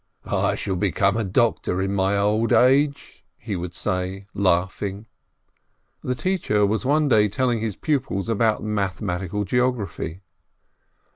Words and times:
"I 0.25 0.55
shall 0.55 0.77
become 0.77 1.15
a 1.15 1.23
doctor 1.23 1.79
in 1.79 1.93
my 1.93 2.17
old 2.17 2.51
age!" 2.51 3.23
he 3.37 3.55
would 3.55 3.75
say, 3.75 4.25
laughing. 4.33 5.05
The 6.01 6.15
teacher 6.15 6.65
was 6.65 6.83
one 6.87 7.07
day 7.07 7.27
telling 7.29 7.59
his 7.61 7.75
pupils 7.75 8.27
about 8.27 8.63
mathematical 8.63 9.43
geography. 9.45 10.21